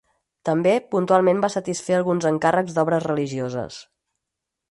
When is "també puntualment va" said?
0.49-1.49